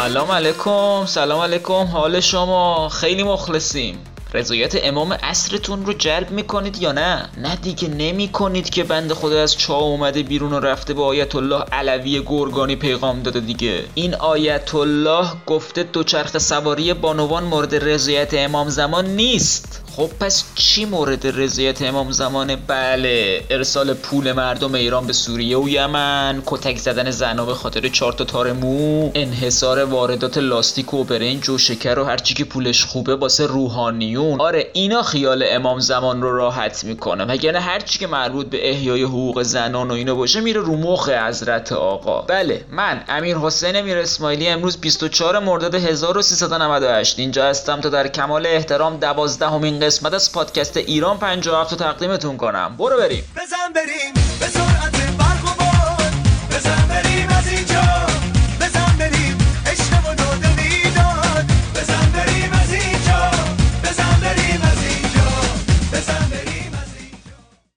سلام 0.00 0.30
علیکم 0.30 1.06
سلام 1.06 1.40
علیکم 1.40 1.72
حال 1.72 2.20
شما؟ 2.20 2.88
خیلی 2.88 3.22
مخلصیم. 3.22 3.98
رضایت 4.34 4.86
امام 4.86 5.12
عصرتون 5.12 5.86
رو 5.86 5.92
جلب 5.92 6.30
می‌کنید 6.30 6.82
یا 6.82 6.92
نه؟ 6.92 7.28
نه 7.36 7.56
دیگه 7.56 7.88
نمی‌کنید 7.88 8.70
که 8.70 8.84
بند 8.84 9.12
خدا 9.12 9.42
از 9.42 9.56
چا 9.56 9.74
اومده 9.74 10.22
بیرون 10.22 10.52
و 10.52 10.60
رفته 10.60 10.94
به 10.94 11.02
آیت 11.02 11.36
الله 11.36 11.64
علوی 11.72 12.22
گرگانی 12.26 12.76
پیغام 12.76 13.22
داده 13.22 13.40
دیگه. 13.40 13.84
این 13.94 14.14
آیت 14.14 14.74
الله 14.74 15.26
گفته 15.46 15.82
دوچرخ 15.82 16.38
سواری 16.38 16.94
بانوان 16.94 17.44
مورد 17.44 17.74
رضایت 17.74 18.34
امام 18.34 18.68
زمان 18.68 19.06
نیست. 19.06 19.82
خب 19.96 20.10
پس 20.20 20.44
چی 20.54 20.84
مورد 20.84 21.40
رضایت 21.40 21.82
امام 21.82 22.10
زمانه؟ 22.10 22.56
بله 22.56 23.42
ارسال 23.50 23.94
پول 23.94 24.32
مردم 24.32 24.74
ایران 24.74 25.06
به 25.06 25.12
سوریه 25.12 25.58
و 25.58 25.68
یمن 25.68 26.42
کتک 26.46 26.78
زدن 26.78 27.10
زنا 27.10 27.44
به 27.44 27.54
خاطر 27.54 27.88
چهار 27.88 28.12
تا 28.12 28.24
تار 28.24 28.52
مو 28.52 29.10
انحصار 29.14 29.84
واردات 29.84 30.38
لاستیک 30.38 30.94
و 30.94 31.04
برنج 31.04 31.48
و 31.48 31.58
شکر 31.58 31.98
و 31.98 32.04
هرچی 32.04 32.34
که 32.34 32.44
پولش 32.44 32.84
خوبه 32.84 33.16
واسه 33.16 33.46
روحانیون. 33.46 34.40
آره 34.40 34.70
اینا 34.72 35.02
خیال 35.02 35.44
امام 35.50 35.78
زمان 35.78 36.22
رو 36.22 36.36
راحت 36.36 36.84
می‌کنه 36.84 37.24
وگرنه 37.24 37.60
هرچی 37.60 37.98
که 37.98 38.06
مربوط 38.06 38.46
به 38.46 38.70
احیای 38.70 39.02
حقوق 39.02 39.42
زنان 39.42 39.90
و 39.90 39.94
اینا 39.94 40.14
باشه 40.14 40.40
میره 40.40 40.60
رو 40.60 40.76
مخ 40.76 41.08
حضرت 41.08 41.72
آقا. 41.72 42.22
بله 42.22 42.64
من 42.70 43.04
امیر 43.08 43.36
حسین 43.36 43.80
میر 43.80 43.98
اسماعیلی 43.98 44.48
امروز 44.48 44.76
24 44.76 45.38
مرداد 45.38 45.74
1398 45.74 47.18
اینجا 47.18 47.44
هستم 47.44 47.80
تا 47.80 47.88
در 47.88 48.08
کمال 48.08 48.46
احترام 48.46 48.96
دوازدهمین 48.96 49.80
قسمت 49.90 50.14
از 50.14 50.32
پادکست 50.32 50.76
ایران 50.76 51.18
57 51.18 51.72
رو 51.72 51.78
تقدیمتون 51.78 52.36
کنم. 52.36 52.76
برو 52.78 52.96
بریم. 52.96 53.24
بزن 53.36 53.72
بریم 53.74 54.14
به 54.40 54.46
سرعت 54.46 55.16
برق 55.18 55.44
و 55.44 55.54
باد. 55.58 56.12
بزن 56.50 56.88
بریم 56.88 57.28
از 57.28 57.48
اینجا 57.48 57.69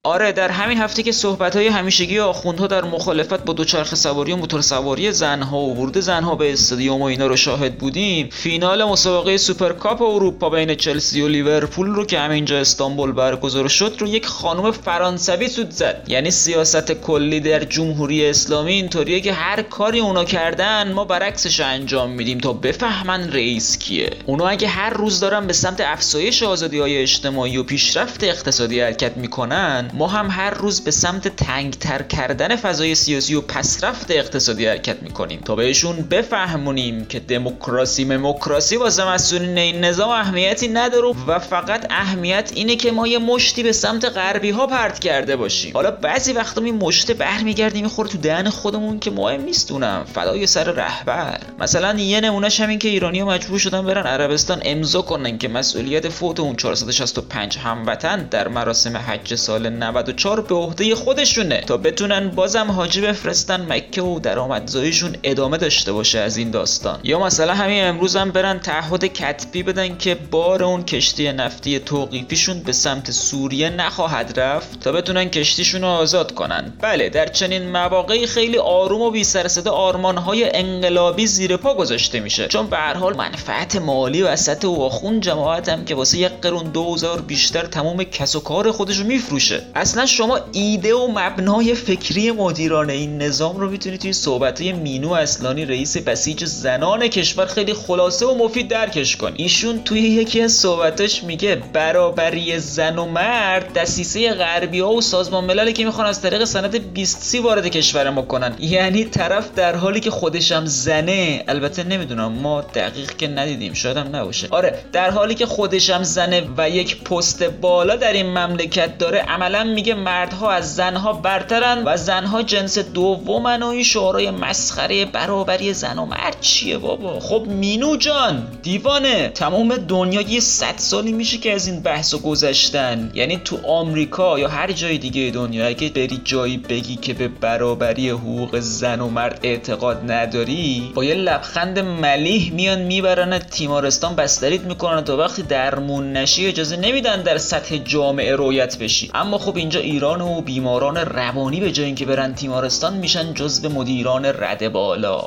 آره 0.05 0.31
در 0.31 0.49
همین 0.51 0.77
هفته 0.77 1.03
که 1.03 1.11
صحبت 1.11 1.55
های 1.55 1.67
همیشگی 1.67 2.19
آخوندها 2.19 2.67
در 2.67 2.83
مخالفت 2.83 3.45
با 3.45 3.53
دوچرخه 3.53 3.95
سواری 3.95 4.31
و 4.31 4.35
موتور 4.35 4.61
سواری 4.61 5.11
زنها 5.11 5.57
و 5.57 5.75
ورود 5.77 5.97
زنها 5.97 6.35
به 6.35 6.53
استادیوم 6.53 7.01
و 7.01 7.03
اینا 7.03 7.27
رو 7.27 7.35
شاهد 7.35 7.77
بودیم 7.77 8.29
فینال 8.31 8.83
مسابقه 8.83 9.37
سوپرکاپ 9.37 10.01
اروپا 10.01 10.49
بین 10.49 10.75
چلسی 10.75 11.21
و 11.21 11.27
لیورپول 11.27 11.87
رو 11.87 12.05
که 12.05 12.19
همینجا 12.19 12.59
استانبول 12.59 13.11
برگزار 13.11 13.67
شد 13.67 13.95
رو 13.99 14.07
یک 14.07 14.25
خانم 14.25 14.71
فرانسوی 14.71 15.47
سوت 15.47 15.71
زد. 15.71 16.05
یعنی 16.07 16.31
سیاست 16.31 16.91
کلی 16.91 17.39
در 17.39 17.63
جمهوری 17.63 18.25
اسلامی 18.25 18.71
اینطوریه 18.71 19.21
که 19.21 19.33
هر 19.33 19.61
کاری 19.61 19.99
اونا 19.99 20.25
کردن 20.25 20.91
ما 20.91 21.05
برعکسش 21.05 21.59
انجام 21.59 22.11
میدیم 22.11 22.37
تا 22.37 22.53
بفهمن 22.53 23.31
رئیس 23.33 23.77
کیه. 23.77 24.09
اونا 24.25 24.47
اگه 24.47 24.67
هر 24.67 24.89
روز 24.89 25.19
دارن 25.19 25.47
به 25.47 25.53
سمت 25.53 25.81
افزایش 25.81 26.43
آزادی 26.43 26.79
های 26.79 26.97
اجتماعی 26.97 27.57
و 27.57 27.63
پیشرفت 27.63 28.23
اقتصادی 28.23 28.79
حرکت 28.79 29.17
می‌کنن 29.17 29.92
ما 29.93 30.07
هم 30.07 30.27
هر 30.29 30.49
روز 30.49 30.81
به 30.81 30.91
سمت 30.91 31.27
تنگتر 31.27 32.01
کردن 32.01 32.55
فضای 32.55 32.95
سیاسی 32.95 33.35
و 33.35 33.41
پسرفت 33.41 34.11
اقتصادی 34.11 34.65
حرکت 34.65 35.03
می‌کنیم. 35.03 35.39
تا 35.39 35.55
بهشون 35.55 35.95
بفهمونیم 35.95 37.05
که 37.05 37.19
دموکراسی 37.19 38.05
مموکراسی 38.05 38.77
واسه 38.77 39.07
مسئولین 39.07 39.57
این 39.57 39.83
نظام 39.83 40.09
اهمیتی 40.09 40.67
نداره 40.67 41.13
و 41.27 41.39
فقط 41.39 41.85
اهمیت 41.89 42.51
اینه 42.55 42.75
که 42.75 42.91
ما 42.91 43.07
یه 43.07 43.17
مشتی 43.19 43.63
به 43.63 43.71
سمت 43.71 44.05
غربی 44.05 44.49
ها 44.49 44.67
پرت 44.67 44.99
کرده 44.99 45.35
باشیم. 45.35 45.73
حالا 45.73 45.91
بعضی 45.91 46.33
وقتا 46.33 46.61
این 46.61 46.75
مشت 46.75 47.11
برمیگرده 47.11 47.81
می‌خوره 47.81 48.09
تو 48.09 48.17
دهن 48.17 48.49
خودمون 48.49 48.99
که 48.99 49.11
مهم 49.11 49.41
نیستونم 49.41 50.05
فدای 50.13 50.47
سر 50.47 50.63
رهبر. 50.63 51.39
مثلا 51.59 51.99
یه 51.99 52.21
نمونهش 52.21 52.61
همین 52.61 52.79
که 52.79 52.89
ایرانی 52.89 53.19
ها 53.19 53.27
مجبور 53.27 53.59
شدن 53.59 53.85
برن 53.85 54.07
عربستان 54.07 54.61
امضا 54.65 55.01
کنن 55.01 55.37
که 55.37 55.47
مسئولیت 55.47 56.09
فوت 56.09 56.39
اون 56.39 56.55
465 56.55 57.57
هموطن 57.57 58.27
در 58.31 58.47
مراسم 58.47 58.97
حج 58.97 59.35
سال 59.35 59.82
94 59.83 60.41
به 60.41 60.55
عهده 60.55 60.95
خودشونه. 60.95 61.61
تا 61.61 61.77
بتونن 61.77 62.29
بازم 62.29 62.71
حاجی 62.71 63.01
بفرستن 63.01 63.65
مکه 63.69 64.01
و 64.01 64.19
درآمدزاییشون 64.19 65.15
ادامه 65.23 65.57
داشته 65.57 65.91
باشه 65.91 66.19
از 66.19 66.37
این 66.37 66.51
داستان. 66.51 66.99
یا 67.03 67.19
مثلا 67.19 67.53
همین 67.53 67.83
امروز 67.83 68.15
هم 68.15 68.31
برن 68.31 68.59
تعهد 68.59 69.05
کتبی 69.05 69.63
بدن 69.63 69.97
که 69.97 70.15
بار 70.15 70.63
اون 70.63 70.83
کشتی 70.83 71.31
نفتی 71.31 71.79
توقیفیشون 71.79 72.59
به 72.59 72.71
سمت 72.71 73.11
سوریه 73.11 73.69
نخواهد 73.69 74.39
رفت 74.39 74.79
تا 74.79 74.91
بتونن 74.91 75.25
کشتیشون 75.29 75.81
رو 75.81 75.87
آزاد 75.87 76.33
کنن. 76.33 76.73
بله 76.81 77.09
در 77.09 77.27
چنین 77.27 77.69
مواقعی 77.69 78.27
خیلی 78.27 78.57
آروم 78.57 79.01
و 79.01 79.11
بی 79.11 79.23
سر 79.23 79.47
آرمانهای 79.69 80.55
انقلابی 80.55 81.27
زیر 81.27 81.57
پا 81.57 81.73
گذاشته 81.73 82.19
میشه. 82.19 82.47
چون 82.47 82.67
به 82.67 82.77
هر 82.77 82.93
حال 82.93 83.17
منفعت 83.17 83.75
مالی 83.75 84.21
وسط 84.21 84.65
و 84.65 84.81
آخون 84.81 85.19
جماعت 85.19 85.69
هم 85.69 85.85
که 85.85 85.95
واسه 85.95 86.17
یک 86.17 86.31
قرون 86.41 86.63
دوزار 86.63 87.21
بیشتر 87.21 87.65
تمام 87.65 88.03
کس 88.03 88.35
و 88.35 88.39
کار 88.39 88.71
خودش 88.71 88.97
رو 88.97 89.05
میفروشه. 89.05 89.61
اصلا 89.75 90.05
شما 90.05 90.39
ایده 90.51 90.95
و 90.95 91.07
مبنای 91.07 91.75
فکری 91.75 92.31
مدیران 92.31 92.89
این 92.89 93.21
نظام 93.21 93.57
رو 93.57 93.69
می‌تونید 93.69 94.01
توی 94.01 94.13
صحبت 94.13 94.61
مینو 94.61 95.11
اصلانی 95.11 95.65
رئیس 95.65 95.97
بسیج 95.97 96.45
زنان 96.45 97.07
کشور 97.07 97.45
خیلی 97.45 97.73
خلاصه 97.73 98.25
و 98.25 98.45
مفید 98.45 98.67
درکش 98.67 99.15
کن. 99.15 99.33
ایشون 99.35 99.83
توی 99.83 99.99
یکی 99.99 100.41
از 100.41 100.51
صحبتاش 100.51 101.23
میگه 101.23 101.55
برابری 101.73 102.59
زن 102.59 102.97
و 102.97 103.05
مرد 103.05 103.73
دسیسه 103.73 104.33
غربی 104.33 104.79
ها 104.79 104.93
و 104.93 105.01
سازمان 105.01 105.43
مللی 105.43 105.73
که 105.73 105.85
می‌خوان 105.85 106.07
از 106.07 106.21
طریق 106.21 106.43
سند 106.43 106.93
20 106.93 107.21
سی 107.21 107.39
وارد 107.39 107.67
کشور 107.67 108.09
ما 108.09 108.21
کنن. 108.21 108.55
یعنی 108.59 109.03
طرف 109.03 109.49
در 109.55 109.75
حالی 109.75 109.99
که 109.99 110.11
خودشم 110.11 110.65
زنه 110.65 111.43
البته 111.47 111.83
نمی‌دونم 111.83 112.31
ما 112.31 112.61
دقیق 112.61 113.15
که 113.15 113.27
ندیدیم 113.27 113.73
شاید 113.73 113.97
هم 113.97 114.15
نباشه. 114.15 114.47
آره 114.51 114.79
در 114.91 115.09
حالی 115.09 115.35
که 115.35 115.45
خودشم 115.45 116.03
زنه 116.03 116.43
و 116.57 116.69
یک 116.69 117.03
پست 117.03 117.43
بالا 117.43 117.95
در 117.95 118.13
این 118.13 118.25
مملکت 118.25 118.97
داره 118.97 119.19
عملا 119.19 119.62
میگه 119.67 119.93
مردها 119.93 120.51
از 120.51 120.75
زنها 120.75 121.13
برترن 121.13 121.83
و 121.85 121.97
زنها 121.97 122.41
جنس 122.41 122.77
دومن 122.77 123.63
و 123.63 123.67
این 123.67 123.83
شعارهای 123.83 124.31
مسخره 124.31 125.05
برابری 125.05 125.73
زن 125.73 125.99
و 125.99 126.05
مرد 126.05 126.37
چیه 126.41 126.77
بابا؟ 126.77 127.19
خب 127.19 127.45
مینو 127.47 127.97
جان 127.97 128.47
دیوانه. 128.61 129.29
تمام 129.29 129.75
دنیا 129.75 130.21
یه 130.21 130.39
صد 130.39 130.73
سالی 130.77 131.11
میشه 131.11 131.37
که 131.37 131.53
از 131.53 131.67
این 131.67 131.79
بحث 131.79 132.15
گذشتن. 132.15 133.11
یعنی 133.13 133.37
تو 133.37 133.57
آمریکا 133.67 134.39
یا 134.39 134.47
هر 134.47 134.71
جای 134.71 134.97
دیگه 134.97 135.31
دنیا 135.31 135.67
اگه 135.67 135.89
بری 135.89 136.21
جایی 136.23 136.57
بگی 136.57 136.95
که 136.95 137.13
به 137.13 137.27
برابری 137.27 138.09
حقوق 138.09 138.59
زن 138.59 138.99
و 138.99 139.09
مرد 139.09 139.39
اعتقاد 139.43 140.11
نداری 140.11 140.91
با 140.95 141.03
یه 141.03 141.15
لبخند 141.15 141.79
ملیح 141.79 142.53
میان 142.53 142.81
می‌برن 142.81 143.39
تیمارستان 143.39 144.15
بستریت 144.15 144.61
می‌کنن 144.61 145.03
تا 145.03 145.17
وقتی 145.17 145.41
درمون 145.41 146.13
نشی 146.13 146.47
اجازه 146.47 146.75
نمیدن 146.75 147.21
در 147.21 147.37
سطح 147.37 147.77
جامعه 147.77 148.35
رویت 148.35 148.77
بشی. 148.77 149.11
اما 149.13 149.37
خب 149.37 149.52
اینجا 149.57 149.79
ایران 149.79 150.21
و 150.21 150.41
بیماران 150.41 150.97
روانی 150.97 151.59
به 151.59 151.71
جای 151.71 151.85
اینکه 151.85 152.05
برن 152.05 152.33
تیمارستان 152.33 152.93
میشن 152.97 153.33
جزو 153.33 153.69
مدیران 153.69 154.25
رده 154.25 154.69
بالا. 154.69 155.21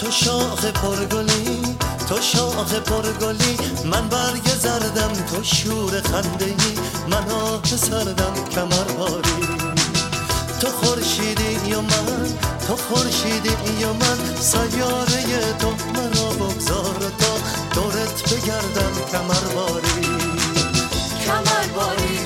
تو 0.00 0.10
شاخ 0.10 0.64
پرگلی 0.64 1.76
تو 2.08 2.20
شاخ 2.20 2.74
پرگلی 2.74 3.56
من 3.84 4.08
برگ 4.08 4.48
زردم 4.58 5.12
تو 5.12 5.42
شور 5.42 6.00
خنده 6.00 6.44
ای 6.44 6.54
من 7.10 7.30
آه 7.30 7.62
سردم 7.64 8.34
کمر 8.54 8.92
باری. 8.98 9.38
تو 10.60 10.66
خورشیدی 10.66 11.70
یا 11.70 11.80
من 11.80 12.26
تو 12.66 12.76
خورشیدی 12.76 13.80
یا 13.80 13.92
من 13.92 14.36
سیاره 14.40 15.52
تو 15.58 15.68
مرا 15.94 16.30
بگذار 16.30 17.12
تا 17.18 17.34
دورت 17.74 18.34
بگردم 18.34 18.92
کمر 19.12 19.54
باری. 19.54 20.06
کمر 21.26 21.66
باری. 21.76 22.17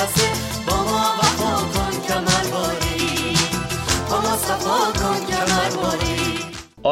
coração 0.00 0.39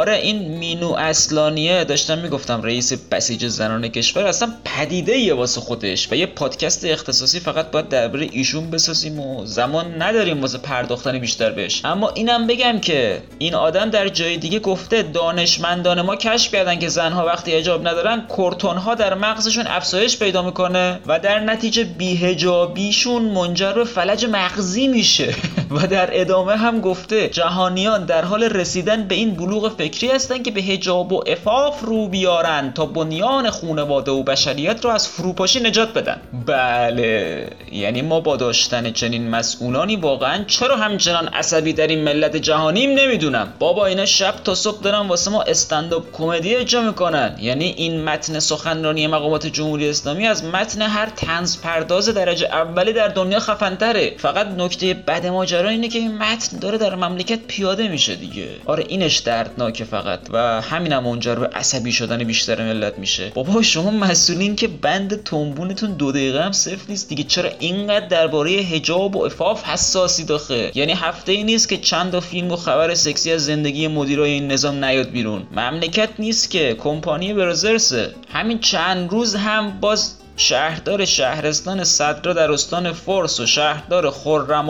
آره 0.08 0.16
این 0.16 0.48
مینو 0.58 0.92
اصلانیه 0.92 1.84
داشتم 1.84 2.18
می‌گفتم 2.18 2.62
رئیس 2.62 2.92
بسیج 2.92 3.46
زنان 3.46 3.88
کشور 3.88 4.26
اصلا 4.26 4.52
پدیده 4.64 5.16
یه 5.16 5.34
واسه 5.34 5.60
خودش 5.60 6.12
و 6.12 6.14
یه 6.14 6.26
پادکست 6.26 6.84
اختصاصی 6.84 7.40
فقط 7.40 7.70
باید 7.70 7.88
درباره 7.88 8.28
ایشون 8.32 8.70
بسازیم 8.70 9.20
و 9.20 9.46
زمان 9.46 10.02
نداریم 10.02 10.40
واسه 10.40 10.58
پرداختن 10.58 11.18
بیشتر 11.18 11.50
بهش. 11.50 11.80
اما 11.84 12.08
اینم 12.08 12.46
بگم 12.46 12.78
که 12.78 13.22
این 13.38 13.54
آدم 13.54 13.90
در 13.90 14.08
جای 14.08 14.36
دیگه 14.36 14.58
گفته 14.58 15.02
دانشمندان 15.02 16.02
ما 16.02 16.16
کشف 16.16 16.52
کردن 16.52 16.78
که 16.78 16.88
زنها 16.88 17.26
وقتی 17.26 17.58
حجاب 17.58 17.88
ندارن 17.88 18.20
کورتونها 18.20 18.94
در 18.94 19.14
مغزشون 19.14 19.66
افزایش 19.66 20.18
پیدا 20.18 20.42
می‌کنه 20.42 21.00
و 21.06 21.18
در 21.20 21.40
نتیجه 21.40 21.84
بیهجابیشون 21.84 23.22
منجر 23.22 23.72
به 23.72 23.84
فلج 23.84 24.24
مغزی 24.24 24.88
میشه. 24.88 25.34
و 25.70 25.86
در 25.86 26.20
ادامه 26.20 26.56
هم 26.56 26.80
گفته 26.80 27.28
جهانیان 27.28 28.04
در 28.04 28.24
حال 28.24 28.42
رسیدن 28.42 29.02
به 29.08 29.14
این 29.14 29.34
بلوغ 29.34 29.76
فکری 29.76 29.97
هستند 30.06 30.44
که 30.44 30.50
به 30.50 30.60
هجاب 30.60 31.12
و 31.12 31.22
افاف 31.26 31.80
رو 31.80 32.08
بیارن 32.08 32.72
تا 32.74 32.86
بنیان 32.86 33.50
خونواده 33.50 34.10
و 34.10 34.22
بشریت 34.22 34.84
رو 34.84 34.90
از 34.90 35.08
فروپاشی 35.08 35.60
نجات 35.60 35.92
بدن. 35.94 36.20
بله 36.46 37.46
یعنی 37.72 38.02
ما 38.02 38.20
با 38.20 38.36
داشتن 38.36 38.92
چنین 38.92 39.30
مسئولانی 39.30 39.96
واقعا 39.96 40.44
چرا 40.44 40.76
همچنان 40.76 41.28
عصبی 41.28 41.72
در 41.72 41.86
این 41.86 42.04
ملت 42.04 42.36
جهانیم 42.36 42.90
نمی‌دونم. 42.90 43.52
بابا 43.58 43.86
اینا 43.86 44.06
شب 44.06 44.34
تا 44.44 44.54
صبح 44.54 44.82
دارن 44.82 45.08
واسه 45.08 45.30
ما 45.30 45.42
استنداپ 45.42 46.04
کمدی 46.12 46.54
اجرا 46.54 46.82
می‌کنن. 46.82 47.36
یعنی 47.40 47.74
این 47.76 48.04
متن 48.04 48.38
سخنرانی 48.38 49.06
مقامات 49.06 49.46
جمهوری 49.46 49.88
اسلامی 49.88 50.26
از 50.26 50.44
متن 50.44 50.82
هر 50.82 51.06
تنز 51.06 51.60
پرداز 51.60 52.08
درجه 52.08 52.46
اولی 52.46 52.92
در 52.92 53.08
دنیا 53.08 53.40
خفنتره. 53.40 54.14
فقط 54.18 54.46
نکته 54.46 54.94
بد 54.94 55.26
ماجرا 55.26 55.68
اینه 55.68 55.88
که 55.88 55.98
این 55.98 56.18
متن 56.18 56.58
داره 56.58 56.78
در 56.78 56.94
مملکت 56.94 57.38
پیاده 57.48 57.88
میشه 57.88 58.14
دیگه. 58.14 58.48
آره 58.66 58.84
اینش 58.88 59.18
دردناکه 59.18 59.84
فقط 59.90 60.20
و 60.30 60.60
همینم 60.60 60.98
هم 60.98 61.10
منجر 61.10 61.34
به 61.34 61.46
عصبی 61.46 61.92
شدن 61.92 62.24
بیشتر 62.24 62.62
ملت 62.62 62.98
میشه. 62.98 63.32
بابا 63.34 63.62
شما 63.62 63.90
مسئولین 63.90 64.56
که 64.56 64.68
بند 64.68 65.22
تنبونتون 65.22 65.92
دو 65.92 66.12
دقیقه 66.12 66.42
هم 66.44 66.52
صفر 66.52 66.84
نیست. 66.88 67.08
دیگه 67.08 67.24
چرا 67.24 67.50
اینقدر 67.58 68.06
درباره 68.06 68.62
حجاب 68.62 69.16
و 69.16 69.24
افاف 69.24 69.64
حساسی 69.64 70.24
داخه 70.24 70.70
یعنی 70.74 70.92
هفته 70.92 71.32
ای 71.32 71.44
نیست 71.44 71.68
که 71.68 71.76
چند 71.76 72.12
تا 72.12 72.20
فیلم 72.20 72.52
و 72.52 72.56
خبر 72.56 72.94
سکسی 72.94 73.32
از 73.32 73.44
زندگی 73.44 73.88
مدیرای 73.88 74.30
این 74.30 74.52
نظام 74.52 74.84
نیاد 74.84 75.10
بیرون. 75.10 75.42
مملکت 75.56 76.08
نیست 76.18 76.50
که 76.50 76.74
کمپانی 76.74 77.34
برزرسه. 77.34 78.14
همین 78.32 78.58
چند 78.58 79.10
روز 79.10 79.34
هم 79.34 79.80
باز 79.80 80.17
شهردار 80.40 81.04
شهرستان 81.04 81.84
صدرا 81.84 82.32
در 82.32 82.52
استان 82.52 82.92
فورس 82.92 83.40
و 83.40 83.46
شهردار 83.46 84.10
خرم 84.10 84.64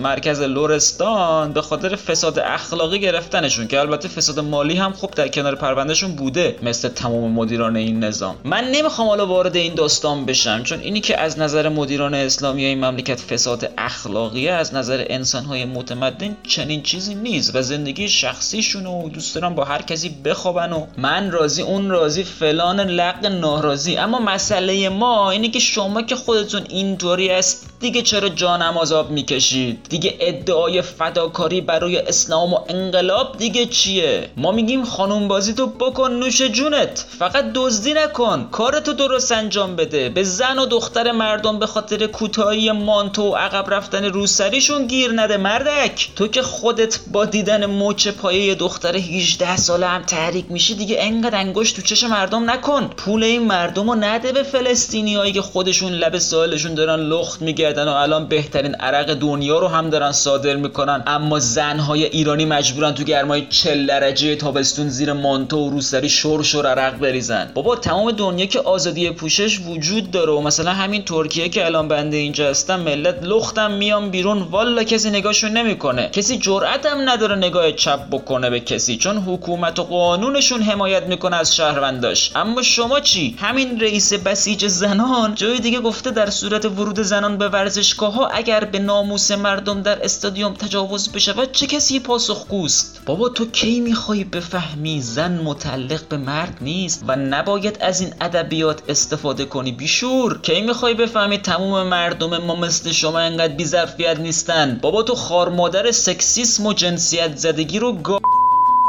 مرکز 0.00 0.40
لورستان 0.40 1.52
به 1.52 1.62
خاطر 1.62 1.96
فساد 1.96 2.38
اخلاقی 2.38 2.98
گرفتنشون 2.98 3.66
که 3.66 3.80
البته 3.80 4.08
فساد 4.08 4.40
مالی 4.40 4.76
هم 4.76 4.92
خوب 4.92 5.10
در 5.10 5.28
کنار 5.28 5.54
پروندهشون 5.54 6.16
بوده 6.16 6.56
مثل 6.62 6.88
تمام 6.88 7.30
مدیران 7.30 7.76
این 7.76 8.04
نظام. 8.04 8.36
من 8.44 8.64
نمی‌خوام 8.64 9.08
حالا 9.08 9.26
وارد 9.26 9.56
این 9.56 9.74
داستان 9.74 10.24
بشم 10.24 10.62
چون 10.62 10.80
اینی 10.80 11.00
که 11.00 11.20
از 11.20 11.38
نظر 11.38 11.68
مدیران 11.68 12.14
اسلامی 12.14 12.64
این 12.64 12.84
مملکت 12.84 13.20
فساد 13.20 13.72
اخلاقی 13.78 14.48
از 14.48 14.74
نظر 14.74 15.04
انسانهای 15.08 15.64
متمدن 15.64 16.36
چنین 16.48 16.82
چیزی 16.82 17.14
نیست 17.14 17.56
و 17.56 17.62
زندگی 17.62 18.08
شخصیشون 18.08 18.86
و 18.86 19.08
دوست 19.08 19.34
دارم 19.34 19.54
با 19.54 19.64
هر 19.64 19.82
کسی 19.82 20.08
بخوابن 20.24 20.72
و 20.72 20.86
من 20.96 21.30
راضی 21.30 21.62
اون 21.62 21.90
راضی 21.90 22.24
فلان 22.24 22.80
لق 22.80 23.26
ناراضی. 23.26 23.96
اما 23.96 24.18
مسئله 24.18 24.88
ما 24.88 25.13
اینه 25.18 25.48
که 25.48 25.58
شما 25.58 26.02
که 26.02 26.16
خودتون 26.16 26.66
اینطوری 26.68 27.30
است 27.30 27.73
دیگه 27.84 28.02
چرا 28.02 28.28
جانم 28.28 28.78
آزاب 28.78 29.10
می‌کشید 29.10 29.86
دیگه 29.88 30.16
ادعای 30.20 30.82
فداکاری 30.82 31.60
برای 31.60 31.98
اسلام 31.98 32.54
و 32.54 32.58
انقلاب 32.68 33.38
دیگه 33.38 33.66
چیه؟ 33.66 34.30
ما 34.36 34.52
میگیم 34.52 34.84
خانوم 34.84 35.28
بازی 35.28 35.52
تو 35.54 35.66
بکن 35.66 36.10
نوش 36.12 36.42
جونت 36.42 37.04
فقط 37.18 37.44
دزدی 37.54 37.94
نکن 37.94 38.48
کارتو 38.52 38.92
درست 38.92 39.32
انجام 39.32 39.76
بده 39.76 40.08
به 40.08 40.22
زن 40.22 40.58
و 40.58 40.66
دختر 40.66 41.12
مردم 41.12 41.58
به 41.58 41.66
خاطر 41.66 42.06
کوتاهی 42.06 42.72
مانتو 42.72 43.22
و 43.22 43.34
عقب 43.34 43.74
رفتن 43.74 44.04
روسریشون 44.04 44.86
گیر 44.86 45.12
نده 45.14 45.36
مردک. 45.36 46.08
تو 46.16 46.28
که 46.28 46.42
خودت 46.42 46.98
با 47.12 47.24
دیدن 47.24 47.66
موچ 47.66 48.08
پایه 48.08 48.54
دختر 48.54 48.96
18 48.96 49.56
ساله 49.56 49.86
هم 49.86 50.02
تحریک 50.02 50.44
میشی 50.48 50.74
دیگه 50.74 50.96
انقدر 51.00 51.38
انگشت 51.38 51.76
تو 51.76 51.82
چش 51.82 52.04
مردم 52.04 52.50
نکن. 52.50 52.88
پول 52.96 53.24
این 53.24 53.42
مردم 53.42 53.90
رو 53.90 53.94
نده 53.94 54.32
به 54.32 54.42
فلسطین 54.42 55.16
هایی 55.16 55.32
که 55.32 55.42
خودشون 55.42 55.92
لب 55.92 56.18
سالشون 56.18 56.74
دارن 56.74 57.00
لخت 57.00 57.42
میگردن 57.74 57.92
و 57.92 57.94
الان 57.94 58.26
بهترین 58.26 58.74
عرق 58.74 59.14
دنیا 59.14 59.58
رو 59.58 59.68
هم 59.68 59.90
دارن 59.90 60.12
صادر 60.12 60.56
می‌کنن. 60.56 61.02
اما 61.06 61.38
زنهای 61.38 62.04
ایرانی 62.04 62.44
مجبورن 62.44 62.94
تو 62.94 63.04
گرمای 63.04 63.46
40 63.50 63.86
درجه 63.86 64.36
تابستون 64.36 64.88
زیر 64.88 65.12
مانتو 65.12 65.66
و 65.66 65.70
روسری 65.70 66.08
شور 66.08 66.42
شور 66.42 66.66
عرق 66.66 66.98
بریزن. 66.98 67.50
بابا 67.54 67.76
تمام 67.76 68.10
دنیا 68.10 68.46
که 68.46 68.60
آزادی 68.60 69.10
پوشش 69.10 69.60
وجود 69.60 70.10
داره 70.10 70.32
و 70.32 70.40
مثلا 70.40 70.72
همین 70.72 71.04
ترکیه 71.04 71.48
که 71.48 71.66
الان 71.66 71.88
بنده 71.88 72.16
اینجا 72.16 72.50
هستم 72.50 72.80
ملت 72.80 73.22
لختم 73.22 73.70
میان 73.70 74.10
بیرون. 74.10 74.42
والا 74.42 74.82
کسی 74.82 75.10
نگاهشون 75.10 75.50
نمی‌کنه. 75.50 76.08
کسی 76.08 76.38
جرأت 76.38 76.86
هم 76.86 77.08
نداره 77.08 77.36
نگاه 77.36 77.72
چپ 77.72 78.00
بکنه 78.10 78.50
به 78.50 78.60
کسی 78.60 78.96
چون 78.96 79.16
حکومت 79.16 79.78
و 79.78 79.82
قانونشون 79.82 80.62
حمایت 80.62 81.02
می‌کنه 81.02 81.36
از 81.36 81.56
شهرونداش. 81.56 82.30
اما 82.36 82.62
شما 82.62 83.00
چی؟ 83.00 83.36
همین 83.38 83.80
رئیس 83.80 84.12
بسیج 84.12 84.66
زن 84.66 84.94
زنان 84.94 85.34
جای 85.34 85.58
دیگه 85.58 85.80
گفته 85.80 86.10
در 86.10 86.30
صورت 86.30 86.64
ورود 86.64 87.00
زنان 87.00 87.38
به 87.38 87.48
ورزشگاه 87.64 88.14
ها 88.14 88.26
اگر 88.26 88.64
به 88.64 88.78
ناموس 88.78 89.30
مردم 89.30 89.82
در 89.82 90.04
استادیوم 90.04 90.54
تجاوز 90.54 91.12
بشود 91.12 91.52
چه 91.52 91.66
کسی 91.66 92.00
پاسخگوست 92.00 93.00
بابا 93.06 93.28
تو 93.28 93.46
کی 93.50 93.80
می‌خوای 93.80 94.24
بفهمی؟ 94.24 95.02
زن 95.02 95.32
متعلق 95.32 96.08
به 96.08 96.16
مرد 96.16 96.58
نیست 96.60 97.04
و 97.08 97.16
نباید 97.16 97.78
از 97.80 98.00
این 98.00 98.14
ادبیات 98.20 98.82
استفاده 98.88 99.44
کنی 99.44 99.72
بیشور. 99.72 100.40
کی 100.42 100.62
می‌خوای 100.62 100.94
بفهمی؟ 100.94 101.38
تموم 101.38 101.82
مردم 101.82 102.38
ما 102.38 102.56
مثل 102.56 102.92
شما 102.92 103.18
انقدر 103.18 103.54
بیظرفیت 103.54 104.20
نیستن. 104.20 104.78
بابا 104.82 105.02
تو 105.02 105.14
خار 105.14 105.48
مادر 105.48 105.90
سکسیسم 105.90 106.66
و 106.66 106.72
جنسیت 106.72 107.36
زدگی 107.36 107.78
رو 107.78 107.92
گا 107.92 108.18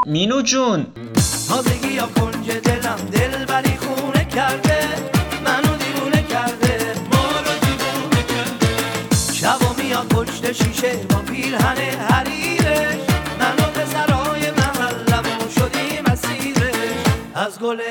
مینو 0.05 0.41
جون. 0.41 0.85
شیشه 10.85 11.05
با 11.09 11.21
پیرهن 11.21 11.77
حریرش 11.77 12.99
من 13.39 13.55
و 13.59 13.67
پسرای 13.71 14.51
محلمون 14.51 15.49
شدیم 15.49 16.03
از 17.35 17.59
گل 17.59 17.81